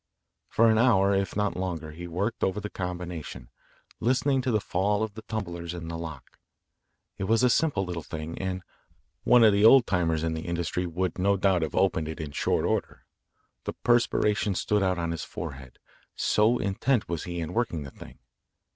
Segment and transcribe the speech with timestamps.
[0.49, 3.51] For an hour if not longer he worked over the combination,
[3.99, 6.39] listening to the fall of the tumblers in the lock.
[7.19, 8.63] It was a simple little thing and
[9.25, 12.31] one of the old timers in the industry would no doubt have opened it in
[12.31, 13.05] short order.
[13.65, 15.77] The perspiration stood out on his forehead,
[16.15, 18.17] so intent was he in working the thing.